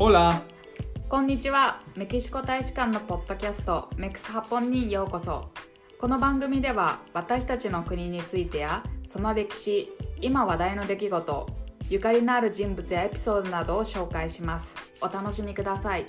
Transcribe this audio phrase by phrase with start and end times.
[0.00, 0.42] Hola!
[1.08, 1.82] こんにちは。
[1.96, 5.50] メキシコ大使館のポッドキャストメクスハポンにようこそ。
[5.98, 9.90] この番組では私たちの国についてやその歴史
[10.20, 11.46] 今話題の出来事
[11.90, 14.76] ゆかりのある人物やエピソードなどを紹介します。
[15.00, 16.06] お楽しみください。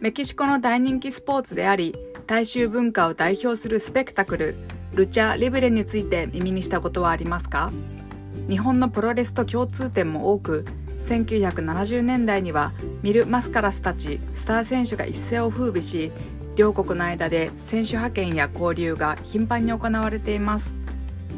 [0.00, 1.94] メキシコの大人気スポーツであり
[2.26, 4.54] 大衆文化を代表するスペクタクル
[4.94, 7.72] ルチャ・リブレについて耳にしたことはありますか？
[8.48, 10.64] 日本のプロレスと共通点も多く
[11.06, 16.12] 1970年代にはミル・マスカラスたちスター選手が一世を風靡し
[16.56, 20.76] 両国の間で選手派遣や交流が頻繁に行われています。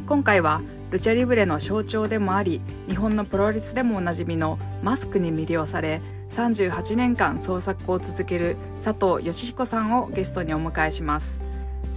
[0.06, 0.60] 今回は
[0.94, 11.40] ルチャリブレの象徴でもあり日本のプロレスでもおなじみのマスクに魅了され38年間創作を続ける佐藤義彦さんをゲストにお迎えします。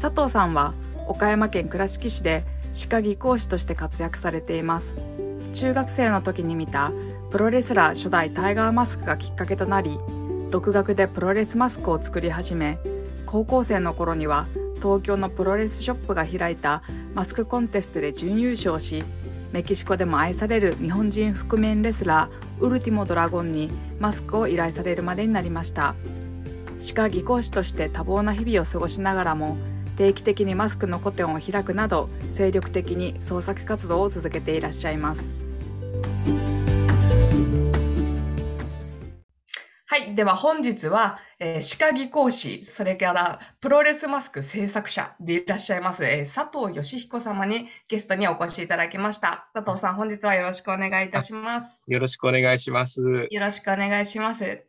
[0.01, 0.73] 佐藤さんは
[1.05, 4.98] 岡山県倉敷市で歯科技工士として活躍されています。
[5.54, 6.91] 中学生の時に見た
[7.29, 9.99] プロレスラー初代タイガーマスクがきっかけとなり
[10.49, 12.79] 独学でプロレスマスクを作り始め
[13.27, 16.83] 高校生の頃には東京のプロレスショップが開いた
[17.13, 19.03] マスクコンテストで準優勝し
[19.51, 25.95] メキシコでも愛される日本人覆面レスラーウルティモドラゴンにマスクを依頼されるまでになりました。
[26.79, 29.57] 歯科技工士として多忙な日々を過ごしながらも
[29.98, 35.33] 定期的にマスクの個展を開くなど精力的に創作活動を続けていらっしゃいます。
[40.12, 40.16] い。
[40.16, 49.50] では本日は、えー、歯科技工士それからプロレスマスク制作者でいらっしゃいます、えー、佐藤義彦様にゲストにお越しいただきました。
[49.54, 51.82] 佐藤さん本日はよろしくお願いいたします。
[51.88, 53.02] よろしくお願いします。
[53.30, 54.66] よろしくお願いします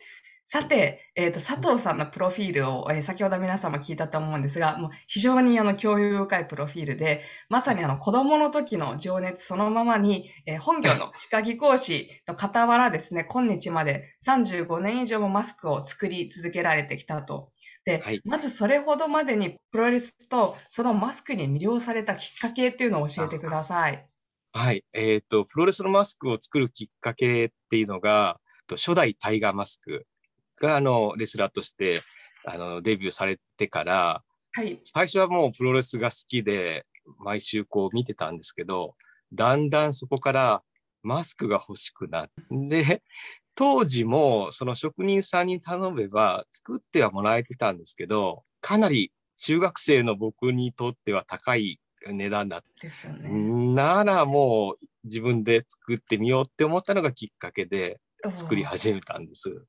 [0.50, 17.52] さて、えーと、佐藤さんのプロフィールを、えー、先ほど皆様聞いたと思うんですが、もう非常にあの興味深いプロフィールで、まさにあの子供の時の情熱そのままに、えー、本業の歯科技講師の傍らですね、今日まで35年以上もマスクを作り続けられてきたと。
[17.84, 24.08] で、はい、まずそれほどまでにプロレスとそのマスクに魅了されたきっかけっていうのを教えてください。
[24.54, 24.82] はい。
[24.94, 30.06] えっ、ー、と、プロレスのマスクを作るきっかけっていうのが、初代タイガーマスク
[30.60, 32.02] があのレスラーとして
[32.44, 36.86] あのデビューされてから、はい、最初はもうプロレスが好きで
[37.18, 38.94] 毎週こう見てたんですけど
[39.32, 40.62] だんだんそこから
[41.02, 42.30] マスクが欲しくなっ
[42.70, 43.02] て
[43.54, 52.86] 当時もその職人さんに頼めば作ってはもらえてたんですけどかなり中学生の僕にとっては高い値段だった。
[52.86, 53.28] ですよね。
[53.74, 58.00] ならもう自分で作ってみようって思ったのがきっかけで
[58.34, 59.64] 作り始めたんです。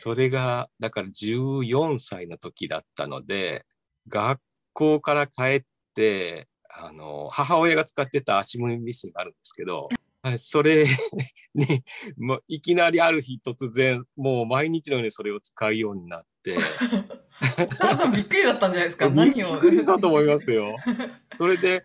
[0.00, 3.64] それが、だから14歳の時だったので、
[4.08, 4.40] 学
[4.72, 5.62] 校から帰っ
[5.94, 9.88] て、あの、母親が使ってた足踏みミシンがあるんですけど、
[10.36, 10.84] それ
[11.54, 11.84] に、
[12.18, 16.58] もういきなりある日突然、もう毎日のようにそれを使うようになって。
[17.96, 19.08] さんびっくりだったんじゃないですか？
[19.10, 19.52] 何を。
[19.52, 20.76] びっくりしたと思いますよ。
[21.34, 21.84] それで、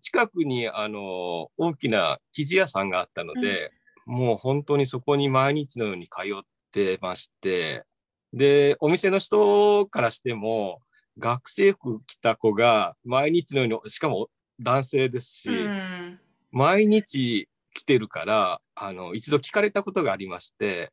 [0.00, 3.72] 近くにあの大きな生地屋さんがあったので、
[4.06, 6.42] うん、もう本当にそこに毎日のように通っ
[6.72, 7.84] ってまして、
[8.32, 10.80] で、お店の人からしても、
[11.18, 14.28] 学生服着た子が毎日のように、しかも
[14.58, 16.18] 男性ですし、うん、
[16.50, 20.90] 毎日来てるから、あの、一度聞かれたことがありまして、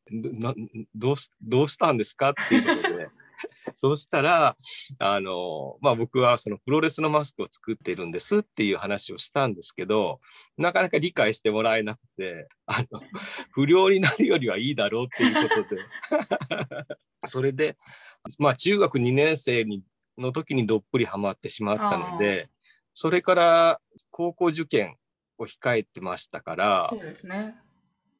[0.94, 2.32] どうしどうしたんですか？
[2.32, 3.08] っていうことで、
[3.76, 4.58] そうしたら、
[5.00, 10.20] あの、まあ、僕はそのプロレスのマスクを作っているんですっていう話をしたんですけど、
[10.58, 13.02] なかなか理解してもらえなくて、あの、
[13.52, 15.82] 不良になるよりはいいだろうっていうことで、
[17.30, 17.78] それで、
[18.38, 19.84] まあ、中学2年生に
[20.18, 22.50] の時にどっぷりハマってしまったので、
[22.94, 24.98] それから高校受験
[25.38, 27.56] を控えてましたから、そうですね。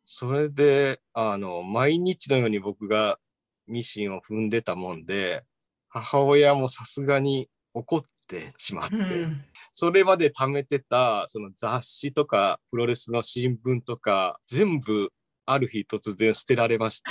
[0.06, 3.19] それで、あの、毎日のように僕が
[3.69, 5.44] ミシンを踏んでたもんで、
[5.90, 15.11] 母親もさすがに怒ってしまって、うん、それまで貯めてたその雑誌とかプロレスの新聞とか全部
[15.46, 17.09] ある日突然捨てられまして。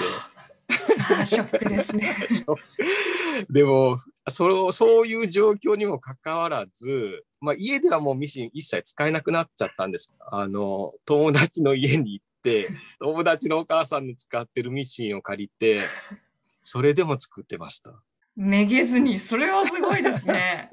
[1.25, 2.15] ショックですね。
[3.49, 10.19] でもそそういう状況にもかかわらず、まあ、家ではもうミシン一切使えなくなっちゃったんです。
[10.31, 12.69] あの友達の家に行って
[13.01, 15.83] 友達のお母さんの使ってるミシンを借りて
[16.71, 18.03] それでも作ってました。
[18.37, 20.71] めげずに、それはすごいですね。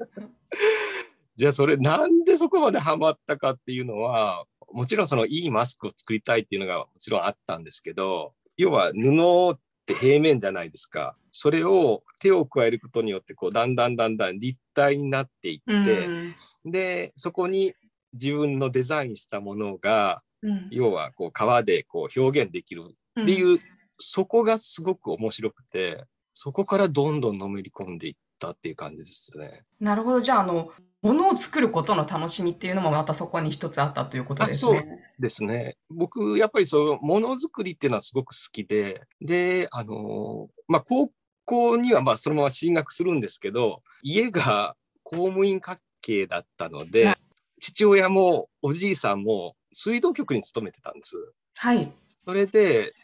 [1.36, 11.16] じゃあそれなんでそこまでハマったかっていうのは、もちろんそのいいマスクを作りたいっていうのがもちろんあったんですけど、要は布って平面じゃないですか。
[11.30, 16.34] それを手を加えることによってこうだんだんだんだん立体になっていって、うん、
[16.66, 17.72] でそこに
[18.12, 22.84] 自分のデザインしたものが、うん、要はこう革でこう表現できる
[23.22, 23.60] っていう、うん、
[23.98, 26.04] そこがすごく面白くて
[26.34, 29.64] そこからどんどんのめり込んでいったっていう感じですね。
[29.80, 30.70] なるほどじゃああの
[31.02, 34.78] ものを作ることの楽しみっていうのもまたそこに一つあったということですね。
[34.78, 35.76] そうですね。
[35.88, 41.12] 僕、やっぱりそのものづくりっていうのはすごく好きで、で、あの、まあ、高
[41.44, 47.16] 校にはまあそのまま進学するんですけど、家が公務員家系だったので、はい、
[47.60, 51.14] 父親もおじいさんも水道局に勤めてたんです。
[51.54, 51.92] はい。
[52.24, 52.94] それで、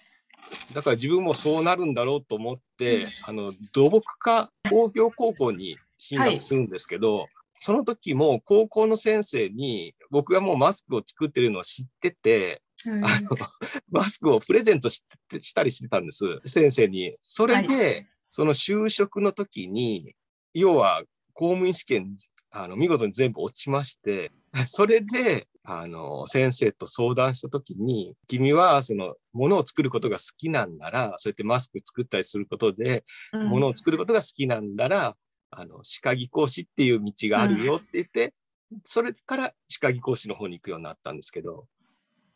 [0.72, 7.26] だから自分もそうなるんだろうと思って、うん、あの土木科工業高校に進学するんですけど、はい
[7.64, 13.30] その時も高校の先生に僕がもうマスクを作ってるのを知ってて、うん、あの
[13.88, 15.04] マスクをプレゼントし
[15.54, 17.14] たりしてたんです先生に。
[17.22, 20.12] それで、はい、その就職の時に
[20.54, 21.04] 要は
[21.34, 22.16] 公務員試験
[22.52, 24.30] あの見事に全部落ちまして
[24.66, 35.16] それであの先生と相談した時に君はそのものを作ることが好きなんならそうやってマスク作ったりすることで、ものを作ることが好きなんなら
[35.50, 38.34] あの歯科技講師っていう道があるよって言って、
[38.72, 41.66] うん、それから歯科技講師の方に行くようになったんですけど。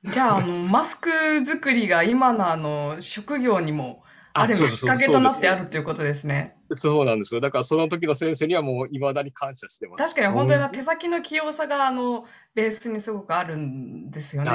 [0.05, 4.05] じゃあ、あのマスク作りが今のあの職業にも
[4.39, 6.57] あるきっかけとなってあるということですね。
[6.73, 7.41] そうなんですよ。
[7.41, 10.15] だからその時の先生にはもういまだに感謝してます。
[10.15, 12.25] 確かに本当に手先の器用さがあの
[12.55, 14.51] ベースにすごくあるんですよね。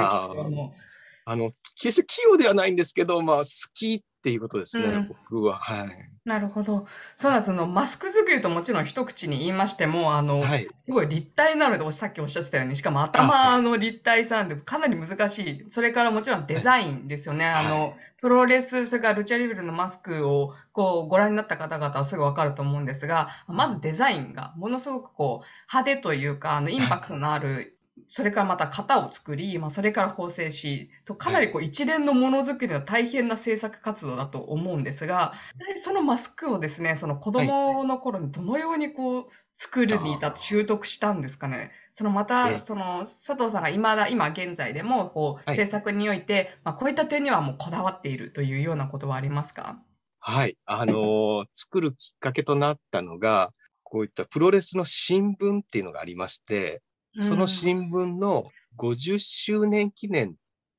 [1.24, 1.50] あの
[1.80, 3.44] 決して器用ではないんですけど、まあ好
[3.74, 5.58] きっていうことですね、うん、僕は。
[5.58, 5.88] はい。
[6.24, 6.86] なるほど。
[7.16, 7.42] そうなん。
[7.42, 15.66] そのマスク作りともちろん一口に言いましても、あの、はい、すごい立体なので、さっきおっしゃってたように、しかも頭の立体さんでかなり難しい。
[15.70, 17.46] それからもちろんデザインですよね。
[17.46, 27.76] はい、あの、プロレス、それからルチャリブルのマスクをこうご覧になった方々はすぐわかると思うんですが、まずデザインがものすごくこう派手というか、あの、インパクトのある
[28.08, 35.34] それからまた型を作り、まあ、それから縫製しとかなりこう一連のものづくりの大変な制作活動だと思うんですが
[35.76, 39.24] そのマスクをですねその子供の頃にどのようにこう
[39.54, 41.70] 作るに至って習得したんですかね。
[41.92, 49.78] そのまたその佐藤さんが今だ今現在でもこう制作において、まあ、こういった点にはもうこだわっているというようなことはありますか？
[50.20, 53.52] はい、あのー、 作るきっかけとなったのが
[53.82, 56.80] こういったプロレスの新聞っていうのがありまして
[57.20, 60.34] その新聞の50周年記念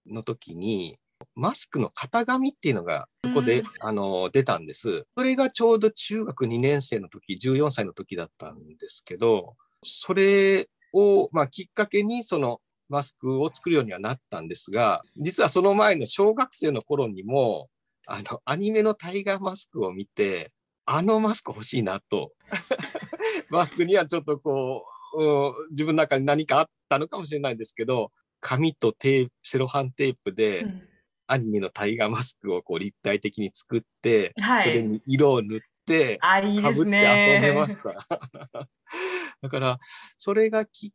[0.07, 0.97] の時に、
[1.35, 5.05] マスクの型紙っていうのがそこで、うん、あの出たんです。
[5.15, 17.69] それがちょうど中学2年生の時、14歳の時だったんですけど、それを、まあ、きっかけにそのマスクを作るようにはなったんですが、実はその前の小学生の頃にも、
[18.05, 20.51] あの、アニメのタイガーマスクを見て、
[20.85, 22.33] あのマスク欲しいなと。
[23.49, 24.85] マスクにはちょっとこ
[25.17, 30.65] う、自分の中に何かあったのかもしれないんですけど紙とテープセロハンテープで、
[31.27, 37.95] アニメのタイガーマスクをこう立体的に作って、はい、それに色を塗ってかぶって遊んでました。
[39.41, 39.79] だから
[40.17, 40.91] それがきっ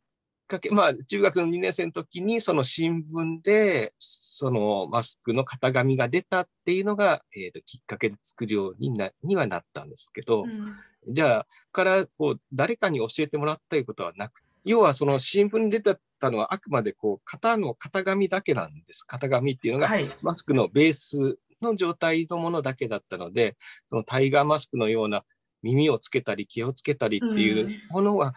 [0.47, 10.75] かけまあ中学の2年生の時にその新聞でそのマスクの型紙が出たっていうのが、えーと、きっかけで作るようになにはなったんですけど、うん
[11.07, 19.03] じゃあ、からこう誰かに教えてもらったいうことはなく、要はその新聞に出てたのはあくまでこう型の型紙だけなんです。
[19.07, 19.89] 型紙っていうのが
[20.21, 23.55] マスクのベースの状態のものだけだったので、
[23.87, 25.23] そのタイガーマスクのような
[25.61, 28.33] 耳をつけたり気をつけたりっていうものは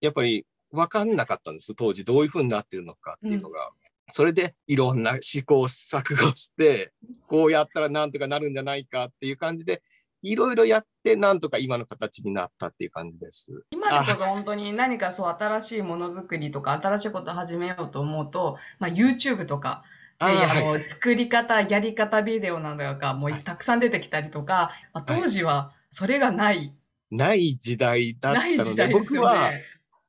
[0.00, 3.66] やっぱり分かんなかったんです当時どういうふうになってるのかっていうのが。
[3.66, 3.72] うん、
[4.10, 6.92] それでいろんな試行錯誤して
[7.28, 9.82] こうやったらなんとかなるんじゃないかっていう感じで
[10.22, 13.64] いろいろやって、なんとか今の形になったっていう感じです。
[13.70, 19.84] 今でこそ本当に何かそう新しいものづくりとか、新しいことを始めようと思うと、まあ、YouTube とか、
[20.18, 26.74] あの、はい、作り方、やり方ビデオなどがもうたくさん出てきたりとか、まあ、当時はそれがない、
[27.10, 29.52] ない時代だったので、でね、僕は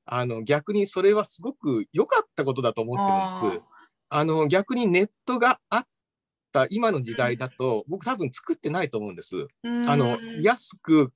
[0.05, 3.69] あの逆にそれはすごく良かったことだと思ってるんです。
[4.09, 5.85] あの逆にネットがあっ
[6.47, 9.47] った今の時代だと、僕多分作ってないと思うんです。
[9.63, 11.11] あの安く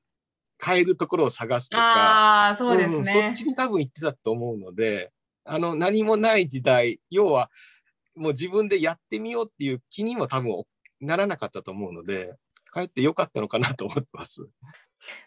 [0.57, 2.49] 買えるところを探すとか。
[2.49, 5.11] あそうですね、うん、そっちに多分行ってたと思うので
[5.43, 7.49] あの何もない時代要は
[8.15, 10.63] もう自分でやってみようっていう気にも多分
[10.99, 12.35] ならなかったと思うので
[12.65, 14.47] かえってよかったのかなと思ってます。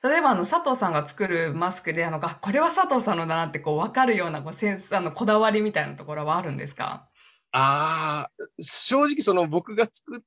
[0.05, 7.09] 例えばあの佐藤さんが作るマスクであのこれは佐藤さんのだなってこう分かるようなこうセンスあのこだわりみたいなところはあるんですか？
[7.57, 8.31] ああ、
[8.61, 10.21] 正直その僕が作っ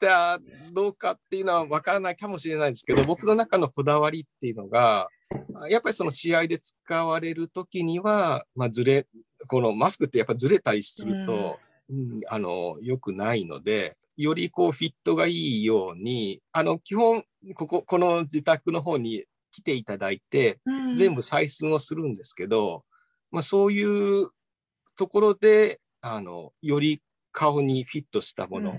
[0.00, 0.40] た
[0.72, 5.06] どうかっていうのは分からないかもしれないですけど、僕の中のこだわりっていうのが、
[5.68, 9.06] やっぱりその試合で使われる時には、まあ、ずれ、
[9.46, 17.22] このマスクってやっぱずれたりすると、うん、あの、良くないので、よりこうフィットがいいように、あの、基本、
[17.54, 20.58] ここ、この自宅の方に来ていただいて、
[20.96, 22.84] 全部採寸をするんですけど、
[23.30, 23.84] まあ、そうい
[24.22, 24.30] う
[24.96, 25.80] ところで、
[26.12, 28.78] あの、より顔にフィットしたもの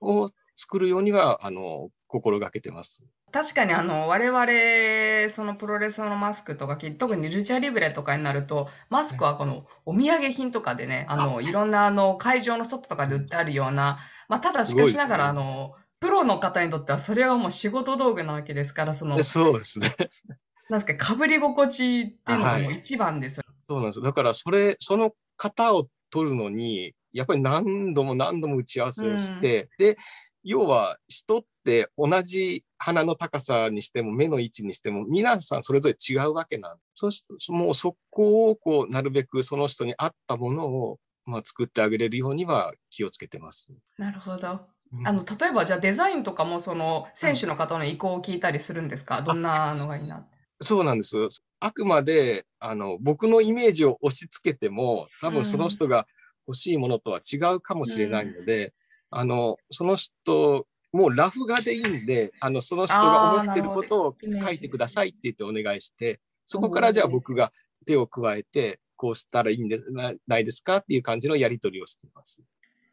[0.00, 3.04] を作るようには、あの、心がけてます。
[3.30, 13.98] 確かにあの我々そのプロレスのマスクとか特にルチャリブレとかになるとマスクはこのお土産品とかでねあのいろんなあの会場の外とかで売ってあるような、
[14.28, 19.88] まあ、ただしかしながら、あのプロの方にとってはそれはもう仕事道具なわけですからそのそうですね。
[20.70, 24.00] なんですかかぶり心地っていうのが一番ですよ、はい、そうなんです。
[24.00, 29.96] だからそれその型を取るのにやっぱり何度も何度も打ち合わせをして、うん、で
[30.44, 43.72] 要は人って同じ鼻の高さにしても目の位置にしても皆さんそれぞれ違うわけなんでそうするともうそこをこうなるべくその人に合ったものを、まあ、作ってあげれるようには気をつけてます。
[43.98, 44.60] なるほど。
[45.04, 50.26] あの例えばじゃあデザインとかもその選手の方の意向を聞いたりするんですか、どんなのがいいな
[50.62, 51.16] そうなんです。
[51.60, 56.06] あくまであの僕のイメージを押し付けても多分その人が
[56.46, 58.72] 欲しいものとは違うかもしれないので、うん
[59.10, 67.52] あの、その人、もうラフ画でいいんで、あの、その人が思ってることを書いてくださいって言ってお願いして、そこからじゃあ僕が
[67.86, 69.78] 手を加えて、こうしたらいいんで
[70.26, 72.42] ないですかっていう感じのやり取りをしています。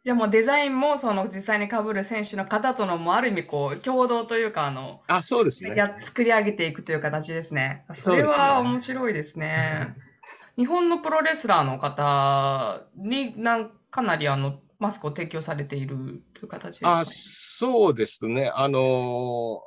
[0.05, 7.85] じゃあもうデザインもその実際にかぶる選手の方とのもある意味こう共同というかあのあそうですねや作り上げていくという形ですね。
[7.93, 9.95] それは面白いですね。
[10.57, 18.51] 日本のプロレスラーの方になんかなりあのマスクを提供されているという形ですか、ね、あそうですね。
[18.53, 19.59] あの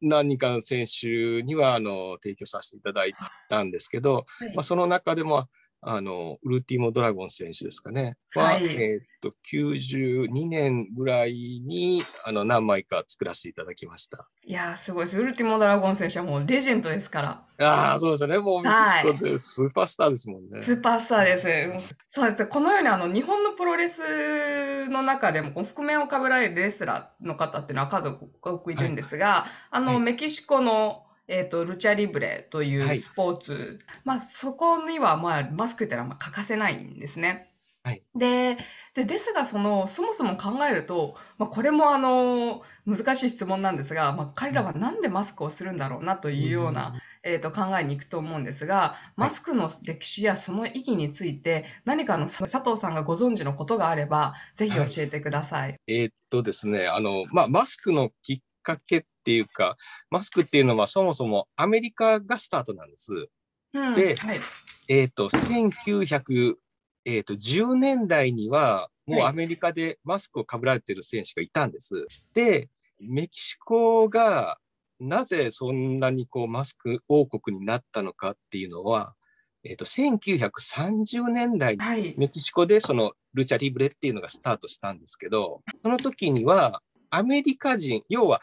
[0.00, 3.12] 何人かの選手にはあの提供させていただい
[3.50, 5.46] たんですけど、はい、まあ、その中でも
[5.86, 14.26] あのウルティモ・ドラゴン選手ですかね、は、はい、えー、っと92年ぐらいにあの何枚か作らせていただきました。
[14.46, 15.18] いやすごいです。
[15.18, 17.66] ウルティモ・ドラゴン選手はもうレジェンドですから。
[17.66, 18.38] ああ、そうですね。
[18.38, 20.62] もうメキシコでスーパースターですもんね。
[20.62, 21.96] スーパースターです。
[22.08, 22.46] そうです。
[22.46, 28.08] このようにあの日本のプロレスの中でも覆面をかぶられるレスラーの方っていうのは数
[28.42, 37.50] 多くいるんですが、はい、あの、はい、メキシコのえっ、ー、と、ルチャリブレというスポーツ、はい、まあ、そこには、まあ、マスクっていうのはまあ欠かせないんですね。
[37.84, 38.56] はい、で
[38.94, 55.68] でですがそのそもそも考えると、まあ、これもあの難しい質問なんですが、まあ、彼らは何でマスクをするんだろうなというような、うん、えー、と考えにいくと思うんですがマスクの歴史やその意義について何かの佐藤さんがご存知のことがあればぜひ教えてください。
[55.72, 59.76] はい、えー、っとですねあの、まあ、マスクのきっかけっていうか、
[60.10, 63.28] マスクっていうのはそもそもアメリカがスタートなんです。
[63.74, 64.40] うん、で、はい、
[64.88, 71.94] えっ、ー、と、1910年代には、もうアメリカでマスクをかぶられてる選手がいたんです。
[71.94, 74.58] はい、で、メキシコが
[74.98, 79.14] なぜそんなにこうマスク王国になったのかっていうのは、
[79.64, 86.82] えっ、ー、と、1930年代にメキシコでそのルチャリブレっていうのがスタートしたんですけど、その時には
[87.14, 88.40] アメリカ人、要は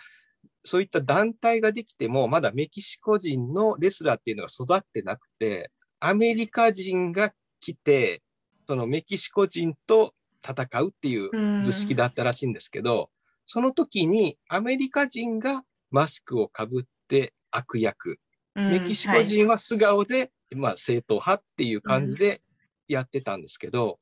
[0.64, 8.22] そういった団体ができても、まだメキシコ人のレスラーっていうのが育ってなくて、アメリカ人が来て、
[8.68, 10.14] そのメキシコ人と
[10.48, 13.10] 戦うっていう図式だったらしいんですけど、
[13.46, 18.20] その時にアメリカ人がマスクをかぶって悪役、
[18.56, 22.42] メキシコ人は素顔で、はい、まあ、正統派っていう感じで
[22.88, 24.00] やってたんですけど、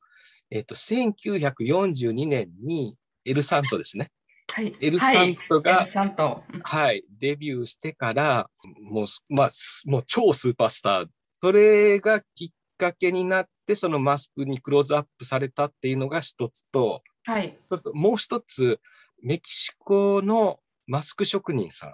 [0.52, 2.96] えっと、1942年に
[3.26, 4.12] エルサントですね。
[4.52, 8.50] はい、エルサントが、はい、はい、デビューしてから、
[8.82, 9.50] もう、まあ、
[9.86, 11.08] もう超スーパースター。
[11.42, 17.58] それがきっかけになって、そのマスクにクローズアップされたっていうのが一つと、はい、
[17.94, 18.80] もう一つ、
[19.22, 21.94] メキシコのマスク職人さん、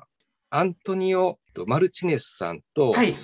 [0.49, 3.15] アントニオ・マルチネスさんと、はい、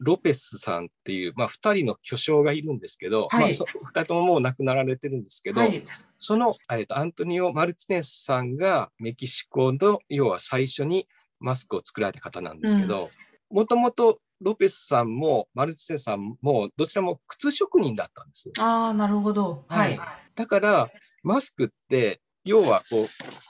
[0.00, 3.54] ロペスさんっていう、まあ、2人の巨匠がいるんですけど、はい、まあ、2
[3.90, 5.84] 人とももう亡くなられてるんですけど、はい、
[6.18, 11.06] その、えーと、アントニオ・マルチネスさんがメキシコの要は最初に
[11.38, 13.10] マスクを作られた方なんですけど、
[13.50, 18.50] もともとロペスさんもマルチネスさんもどちらも靴職人だったんです。
[18.58, 19.64] ああ、なるほど。
[19.68, 20.00] はい。
[20.34, 20.90] だから
[21.22, 23.08] マスクって要はこう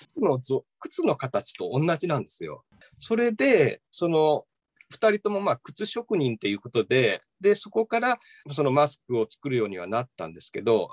[0.09, 0.41] 靴の
[0.81, 2.65] 靴の形と同じなんですよ。
[2.99, 4.45] それでその
[4.93, 8.19] 2人ともまあ靴職人ということででそこから
[8.53, 10.91] そのマスクを作るようにはなったんですけど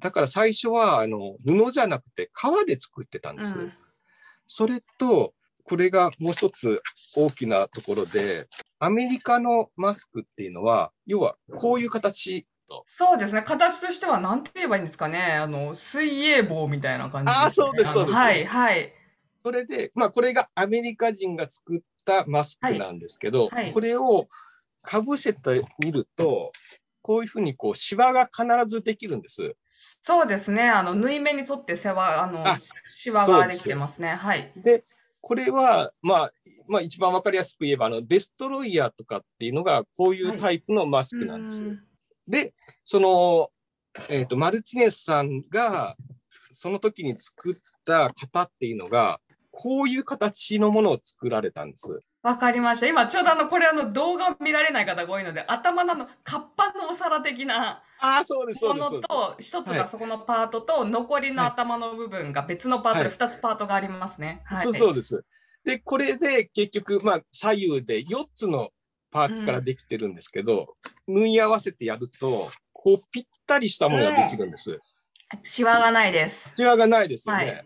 [0.00, 3.54] だから最初はあの布じゃなくて革で作ってたんです。
[3.54, 3.72] うん、
[4.46, 6.80] それと、これがもう一つ
[7.14, 8.46] 大きなところで、
[8.78, 12.84] アメリカのマスクっていうのは、要はこういう形と。
[12.86, 13.42] そうですね。
[13.42, 15.18] 形としては何て言えばいいんですかね。
[15.18, 17.46] あの、水泳棒みたいな感じです、ね。
[17.46, 18.14] あ、そうです、そうです。
[18.14, 18.94] はい、はい。
[19.42, 24.26] それで、まあ、これがアメリカ人が作ったマスクなんですけど、はいはい、これを
[24.82, 26.50] かぶせてみると、
[27.02, 29.54] こういうふうにこうシワが必ずできるんです。
[30.02, 30.68] そうですね。
[30.68, 32.44] あの縫い目に沿ってシワあの
[32.84, 34.14] シワができてますね。
[34.14, 34.52] はい。
[34.56, 34.84] で、
[35.20, 36.32] これは、まあ、
[36.66, 41.62] まあ、一番わかりやすく言えば、あのデストロイヤーとかっていうのが、こういうタイプのマスクなんです。
[41.62, 41.78] はい、
[42.26, 43.50] で、その、
[44.08, 45.96] えっ、ー、と、マルチネスさんが、
[46.52, 49.20] その時に作った型っていうのが、
[49.60, 51.98] こういう形のものを作られたんです。
[52.22, 52.86] わかりました。
[52.86, 64.42] 今、ちょうどあの、これあの、動画を見られない方が多いので、頭のあの、カッパのお皿的なあそうですものと、一つがそこのパートと、残りの頭の部分が別のパートで2つパートがありますね。
[64.44, 65.24] はい、そうそうです。
[65.64, 68.70] で、これで結局、まあ、左右で4つの
[69.10, 70.76] パーツからできてるんですけど、
[71.08, 74.78] うん、縫い合わせてやると、こう、ぴったりしたものができるんです。
[75.42, 76.52] シワがないです。
[76.56, 77.44] シワがないですよね。
[77.44, 77.64] はい、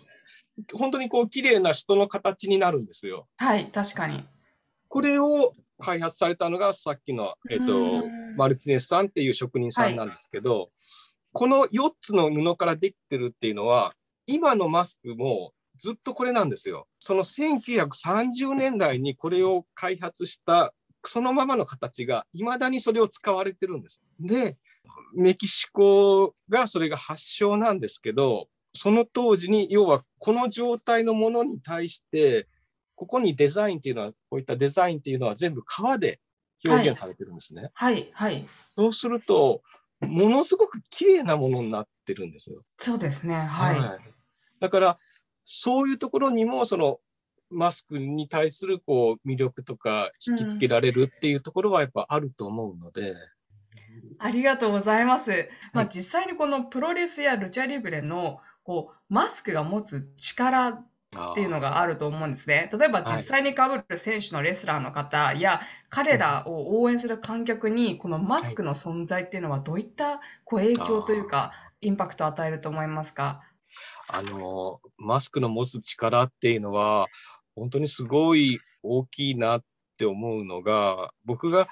[0.75, 3.27] 本当にこう、綺麗な人の形になるんですよ。
[3.37, 4.25] はい、確かに。
[4.89, 8.07] これを開発されたのがさっきの、えーと、
[8.37, 10.69] マルティネスさんっていう職人さんなんですけど、はい、
[11.33, 13.95] この4つの布からできてるっていうのは
[14.27, 16.87] 今のマスクもずっとこれなんですよ。
[17.01, 20.73] その1930年代にこれを開発した
[21.05, 24.01] そのままの形がいまだにそれを使われてるんです。
[24.21, 24.57] で
[25.15, 32.47] メキシコがそれが発祥なんですけどその当時に要はこの状態のものに対して
[33.03, 36.21] ここにデザインっていうのは、こういったデザインっていうのは全部革で
[36.65, 37.71] 表現されてるんですね。
[37.75, 39.63] はい、はい、そうすると、
[40.01, 42.63] ものすごく綺麗なものになってるんですよ。
[42.79, 43.35] そうですね。
[43.35, 43.81] はい。
[43.81, 43.99] はい、
[44.61, 44.99] だから、
[45.43, 47.01] そういうところにも、その、
[47.51, 53.11] マスクに対するこう魅力とか引きつけられるっていうところはやっぱあると思うので。
[53.11, 53.17] うん、
[54.21, 55.51] ありがとうございます。
[55.75, 62.71] まあ、実際にこのプロレスやルチャリブレのこうマスクが持つ力っていうのがあると思うんですね。
[62.73, 73.43] 例えば実際にかぶる選手のレスラーの方や、彼らを応援する観客にこのマスクの存在っていうのはどういったこう影響というかインパクトを与えると思いますか？
[74.09, 77.09] あのマスクの持つ力っていうのは
[77.55, 79.65] 本当にすごい大きいなっ
[79.99, 81.69] て思うのが僕が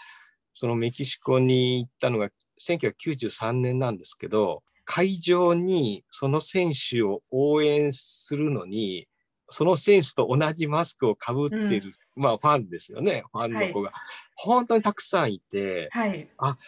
[0.55, 2.29] そのメキシコに行ったのが
[2.61, 9.07] 1993年なんですけど会場にその選手を応援するのに
[9.49, 14.01] その選手と同じマスクをかぶってる、うん、まあファンですよね、ファンの子が、はい、
[14.35, 16.59] 本当にたくさんいて、はい、あ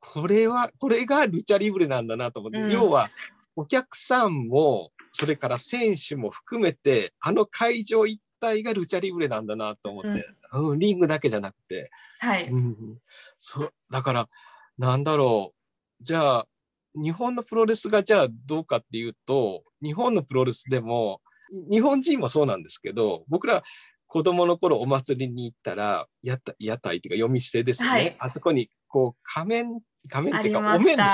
[0.00, 3.08] これは、これがルチャリブレなんだなと思って、うん、要は
[3.54, 10.08] お客さんも、それから選手も含めて、あの会場一体がルチャリブレなんだなと思って、
[10.52, 12.98] うん、うん、リングだけじゃなくて、はい、うん、
[13.38, 14.28] そだから、
[14.76, 15.54] なんだろ
[16.00, 16.46] う、じゃあ、
[16.94, 21.20] 日本のプロレスがじゃあどうかっていうと、日本のプロレスでも、
[21.70, 23.62] 日本人もそうなんですけど、僕ら
[24.06, 27.88] 子供の頃お祭りに行ったら、屋台屋台っていうか読み捨てですね。
[27.88, 31.04] はい、あそこにこう仮面、仮面っていうかお面ですよね。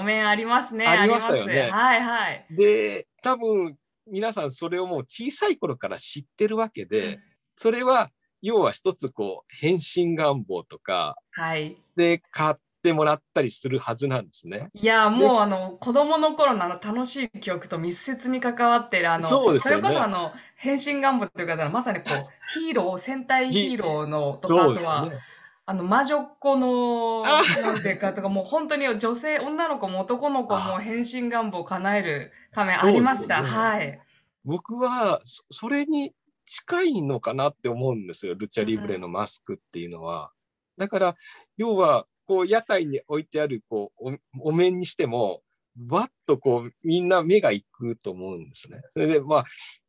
[0.00, 0.86] お面ありますね。
[0.86, 1.70] ありましたよね。
[1.70, 2.46] はいはい。
[2.50, 3.76] で、多分
[4.10, 7.20] 皆さんそれをもう小さい頃から知ってるわけで、
[7.56, 8.10] それは
[8.42, 12.52] 要は一つこう変身願望とか、はい、で買
[12.84, 14.68] っってもらったりするはずなんですね。
[14.74, 22.28] いや、もうあの子供の頃のあの楽しい記憶と密接に関わっているあの、そうですね、それこそあの変身願望というか、まさにこう
[22.60, 25.16] ヒーロー、戦隊ヒーローのとか、あとは、ね、
[25.64, 33.40] あの魔女っ子のなんていうかとか、もう本当に女性、女の子も男の子も変身願望を叶える仮面ありました。
[33.40, 34.00] ね、はい。
[34.44, 36.12] 僕はそれに
[36.44, 40.32] 近いのかなって思うんですよ、ルチャリブレのマスクっていうのは。
[40.76, 41.16] うん、だから、
[41.56, 45.42] 要はこう屋台に置いてあるこうお面にしても、
[45.88, 48.80] わっとこうみんな目が行くと思うんですね。
[48.92, 49.44] それでまあ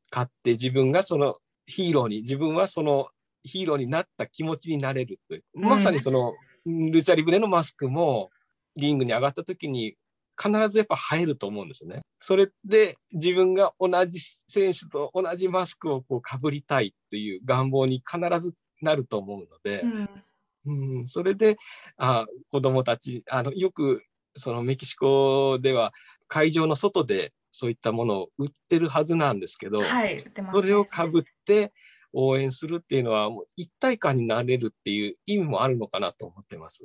[0.10, 3.08] 買って自分がそのヒーローに自分はその
[3.44, 6.34] ヒーローになった気持ちになれるという、まさにその、
[6.66, 8.32] ルチャリブレのマスクも
[8.76, 9.96] リングに上がった時に
[10.38, 12.02] 必ずやっぱ映えると思うんですね。
[12.20, 20.10] それで自分が同じ選手と同じマスクをこうかぶりたいっていう願望に必ずなると思うので、うん、
[20.66, 21.58] うん、それで
[21.98, 24.04] あ子どもたちあのよく
[24.36, 25.94] そのメキシコでは
[26.28, 31.72] 会場の外でそういったものを売ってるはずなんですけど、はい、それをかぶって
[32.12, 36.82] 応援するっていうのはもう一体感になれるっていう意味もあるのかなと思ってます。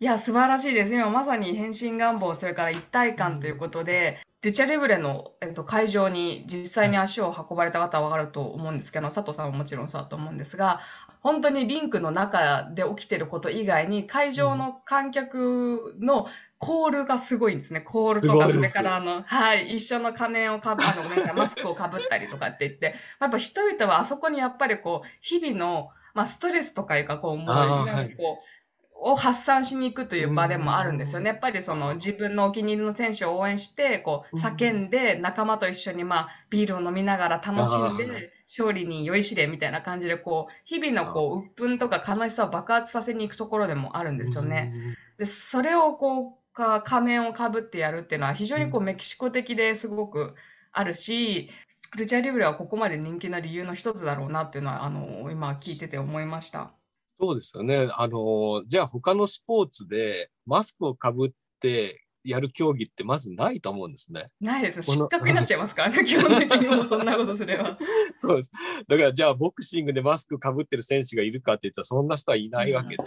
[0.00, 0.94] いや、素晴らしいです。
[0.94, 10.80] 今まさに変身願望、それから一体感ということで、ルチャリブレの、えっと、会場に実際に足を運ばれた方はわかると思うんですけど、佐藤さんももちろんそうだと思うんですが、
[11.20, 16.26] 本当にリンクの中で起きてること以外に、会場の観客の
[16.58, 17.80] コールがすごいんですね。
[17.80, 28.53] コールとか、それからあの、はい、一緒の仮面をかぶ、あの、ごめんなさい、 マスクをかぶったりとかって言って、やっぱ人々はあそこにやっぱりこう、日々の、まあ、ストレスとかいうか、こう、もう、なんかこう、
[28.96, 31.28] を発散しに行くという場でもあるんですよね。
[31.28, 44.72] やっぱりその自分のお気に入りの選手を応援して、こう叫んで仲間と一緒にまあビールを飲みながら楽しんで勝利に酔いしれみたいな感じでこう日々のこう鬱憤とか悲しさを爆発させに行くところでもあるんですよね。
[45.18, 50.34] で、それをこうか仮面をかぶってやるっていうのは非常にこうメキシコ的ですごく
[50.72, 51.50] あるし、
[51.96, 56.72] ルチャリブレはここまで人気な理由の一つだろうなっていうのはあの今聞いてて思いました。
[57.20, 57.88] そうですよね。
[57.92, 64.30] あの、じゃあ他のスポーツでマスクをかぶってやる競技ってまずないと思うんですね。
[64.40, 64.82] ないです。
[64.82, 67.78] 失格になっちゃいますからね、 基本的にもそんなことすれば。
[68.18, 68.50] そうです。
[68.88, 73.06] だからじゃあボクシングでマスクかぶってる選手がいるかって言ったらそんな人はいないわけで、う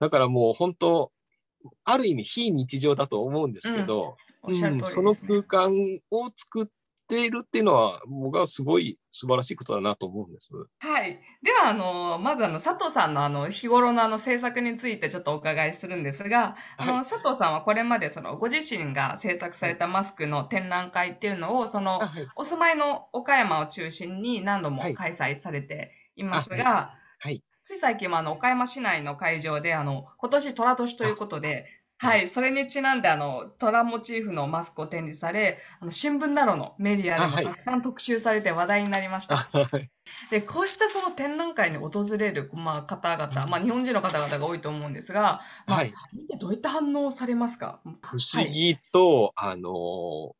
[0.00, 1.12] だからもう本当、
[1.84, 5.72] ある意味非日常だと思うんですけど、うん、ね、その空間
[6.10, 6.66] を作っ
[7.12, 10.50] ているっていうのは、僕はすごい素晴らしいことだなと思うんです。
[10.78, 11.20] はい。
[11.42, 31.66] では、あの、まずあの、佐藤さんのあの、日頃のあの、制作についてちょっとお伺いするんですが、あの、佐藤さんはこれまでその、ご自身が制作されたマスクの展覧会っていうのを、その、はい、お住まいの岡山を中心に何度も開催されていますが、はい、つい最近もあの、岡山市内の会場で、あの、今年虎年ということで、
[32.02, 39.36] はい、それにちなんで、あの、虎モチーフのマスクを展示され、あの新聞などのメディアでもたくさん特集されて話題になりました。
[39.36, 39.88] はい、
[40.32, 47.80] で、こうしたその展覧会に訪れる、まあ、方々、まあ、日本人の方々が多いと思うんですが、まあ、はい、見てどういった反応をされますか？
[48.00, 50.34] 不思議と、はい、あの、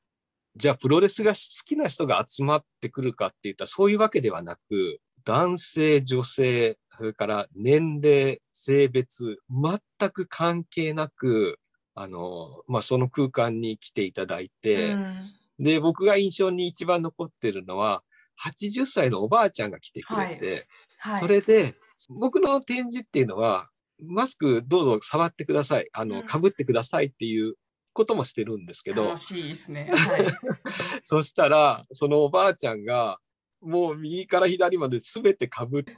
[0.56, 11.58] じゃあプロレスが好きな人が集まってくるかっていったらそういうわけではなく、男性、女性、それから年齢、性別、全く関係なく、
[11.94, 15.16] あの、まあ、その空間に来ていただいて、うん、
[15.58, 18.02] で、僕が印象に一番残ってるのは、
[18.44, 20.66] 80歳のおばあちゃんが来てくれて、
[20.98, 21.14] はい。
[21.14, 21.74] はい、それで、
[22.08, 23.68] 僕の展示っていうのは、
[24.04, 27.54] マスクどうぞ触ってください、あの、被ってくださいっていう
[27.92, 29.90] こともしてるんですけど、楽しいですね。
[29.94, 30.26] はい、
[31.02, 33.18] そしたら、そのおばあちゃんが、
[33.62, 35.94] もう右から左まで全てかぶって、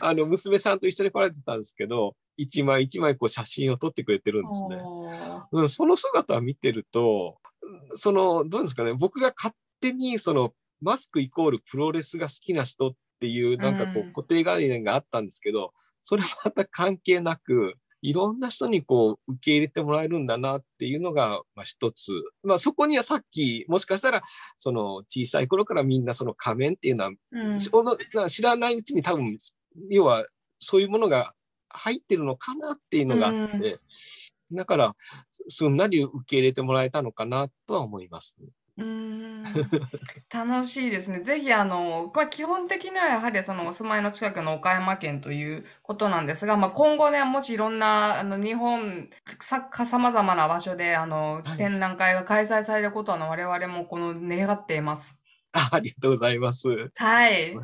[0.00, 5.68] あの、娘さんと一緒に来られてたんですけど、一枚一枚こう写真を撮ってくれてるんですね。
[5.68, 7.38] その姿を見てると、
[7.94, 22.12] その、どうですかね、僕が勝手にその、マスクイコールプロレスが好きな人っていう、なんかこう固定概念があったんですけど、それまた関係なく、いろんな人にこう受け入れてもらえるんだなっていうのが、まあ、一つ。
[22.42, 24.22] まあ、そこにはさっき、もしかしたら、
[24.58, 27.58] その小さい頃からみんなその仮面っていうのは、うん、
[28.28, 29.38] 知らないうちに多分、
[29.88, 30.26] 要は
[30.58, 31.32] そういうものが
[31.70, 33.80] 入ってるのかなっていうのがあって、
[34.50, 34.94] うん、だから、
[35.48, 38.36] すんなり受け入れてもらえたのかなとは思います。
[38.76, 39.44] うん、
[40.32, 41.22] 楽しいですね。
[41.22, 49.10] ぜひ、あの、まあ、基本的にはやはりそのお住まいの近くの岡山県ということなんですが、まあ、今後ね、もしいろんな、あの、日本、
[49.40, 55.16] さ、様々な場所で、あの、はい、展覧会が開催されることは、我々もこの、願っています。
[55.52, 56.68] あありがとうございます。
[56.96, 57.56] はい。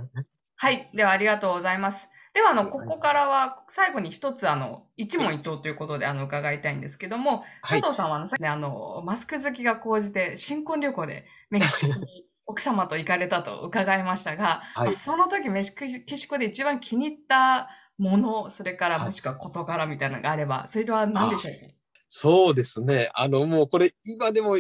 [0.57, 0.91] はい。
[0.95, 2.09] では、ありがとうございます。
[2.33, 21.75] では、あの、ここからは最後に一つ、あの、一問一答ということで、あの、伺いたいんですけども、佐藤さんは、ね、あの、マスク好きが高じて、新婚旅行でメキシコに奥様と行かれたと伺いましたが、はい、その時メキシコで一番気に入ったもの、それからもしくは事柄みたいなのがあれば、それは何でしょうか
[22.09, 23.11] そうですね。
[23.15, 24.59] あの、もうこれ、今でも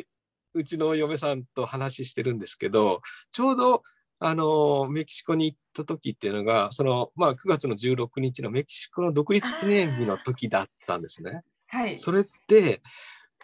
[0.54, 3.82] うちの嫁さんと話してるんですけど、ちょうど
[4.22, 11.42] あの、メキシコに行った時っていうのが、その、まあ、9月の16日のメキシコの独立記念日の時だったんですね。
[11.68, 11.98] はい。
[11.98, 12.82] それって、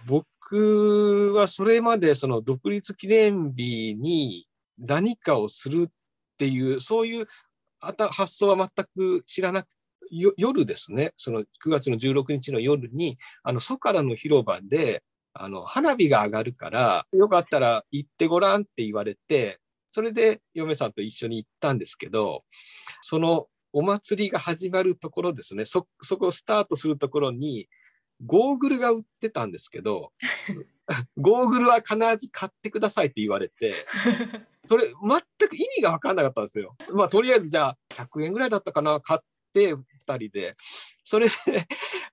[0.06, 4.46] 僕はそれまでその独立記念日に
[4.78, 5.92] 何かをするっ
[6.36, 7.26] ていう、そういう
[7.80, 9.68] 発想は全く知らなく
[10.10, 19.58] 夜ですね、その9月の16日の夜に、あの、ソカラの広場で、あの、花火が上がるから、よかったら行ってごらんって言われて、
[19.96, 22.44] それで嫁さんと一緒に行ったんですけど、
[23.00, 27.66] そのお祭りが始まるところですね、そ、そこをスタートするところに、
[28.26, 30.12] ゴーグルが売ってたんですけど、
[31.16, 33.86] ゴーグルは必ず買ってくださいって言われて、
[34.68, 36.76] それ全く意味が分かんなかったんですよ。
[36.92, 39.20] まあとりあえずじゃあ100円ぐらいだったかな、買っ
[39.54, 40.56] て2人で。
[41.04, 41.32] それで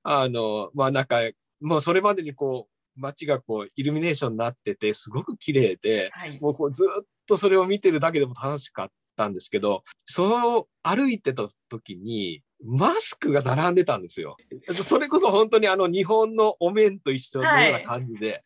[0.03, 1.17] あのまあなんか
[1.59, 14.37] もうそれまでにこう街がこうイルミネーションになっててすごく綺麗で、はい、もうこうずっとそれを見てるだけでも楽しかったんですけどその歩いてた時にマスクが並んでたんですよ。
[14.71, 18.43] それこそ本当にあの日本のお面と一緒のような感じで。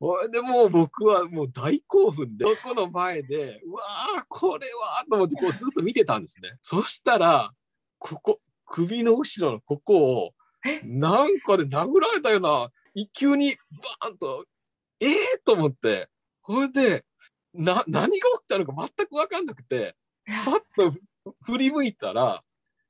[0.00, 6.56] はい、でもう僕はもう大興奮で、そこの前で、うわー、これはと思ってこうずっと見てたんですね。
[6.62, 7.50] そしたら、
[7.98, 10.30] ここ、首の後ろのここを、
[10.84, 12.70] なんかで殴られたような、
[13.12, 13.56] 急に
[14.00, 14.46] バーンと、
[15.00, 15.14] ええー、
[15.44, 16.08] と思って、
[16.42, 17.04] ほいで、
[17.54, 19.96] な、何が起きたのか全く分かんなくて、
[20.44, 20.98] パッと
[21.42, 22.42] 振り向いたら、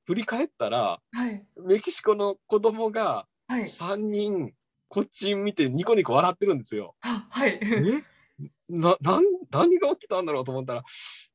[0.05, 4.53] 振り返ったら、はい、メキシコの子供が3人
[4.89, 6.97] こっち見てニコニコ笑ってるんですよ。
[7.01, 7.61] はい。
[7.63, 8.03] え？
[8.69, 10.83] な、な何が起きたんだろうと思ったら、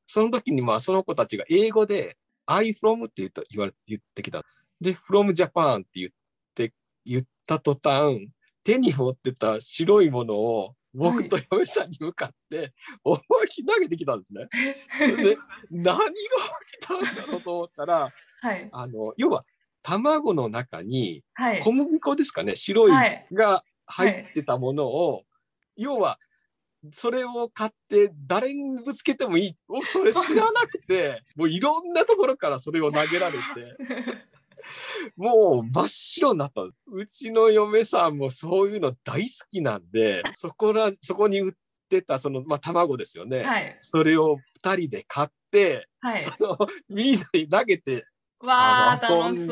[0.06, 4.42] その時にまあその子たちが英語で I from って言った言われ言ってきた。
[4.80, 6.10] で、from Japan って言っ
[6.54, 6.72] て、
[7.06, 8.28] 言った途端、
[8.64, 14.48] 手に持ってた白いものを僕と嫁さんに向かって思いっきり投げてきたんですね。
[14.98, 15.36] で、
[15.70, 16.10] 何が起
[16.80, 19.44] きたんだろうと思ったら、はい、あの要は
[19.82, 21.22] 卵の中に
[21.62, 22.92] 小麦粉ですかね、はい、白い。
[23.32, 25.24] が入ってたものを、はい、
[25.76, 26.18] 要は
[26.92, 29.56] それを買って誰にぶつけてもいい。
[29.66, 33.42] 僕それ知らなくてもういろんなところからそれを投げられて
[35.16, 41.52] もう真っ白になったうちの嫁さんもそういうの大好きなんでそこらそこに売っ
[41.88, 45.88] てたその、まあ、卵ですよね、はい、それを2人で買って、
[46.38, 48.06] そのみんなに投げて
[48.44, 49.46] わあ、楽し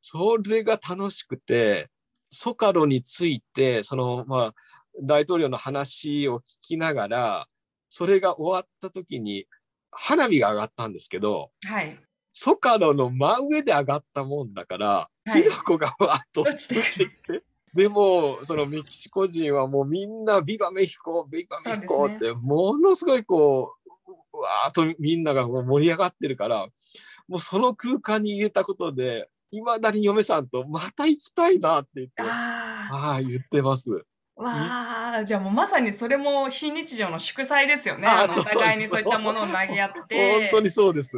[0.00, 0.40] そう。
[0.40, 1.88] それが楽しくて、
[2.30, 4.54] ソカロについて、その、まあ、
[5.02, 7.46] 大統領の話を聞きながら、
[7.90, 9.46] それが終わった時に、
[9.90, 11.98] 花火が上がったんですけど、はい、
[12.40, 16.80] ソカロの真上で上がったもんだから、はい、火の粉がわっと落ちてき
[17.26, 17.42] て。
[17.74, 23.74] でも、そのメキシコ人はもうみんな、ビバメヒコ、ビバメヒコって、ものすごいこ
[24.32, 26.68] う、わーっとみんなが盛り上がってるから、
[27.26, 33.90] もうその空間に入れたことで、いまだに嫁さんとまた行きたいなって言って、ああ、言ってます。
[34.38, 38.06] わあ、じゃあもうまさにそれも非日常の祝祭ですよね。
[38.06, 40.40] あのお互いにそういったものを投げ合って。
[40.40, 41.16] 本当にそうです。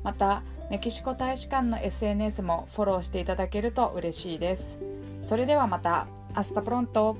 [0.04, 4.80] またメキシコ大使館の SNS もフォローしていただけると嬉しいです。
[5.24, 6.08] それではまた。
[6.34, 7.16] Hasta pronto